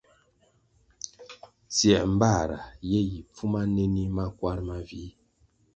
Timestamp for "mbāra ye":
2.13-2.99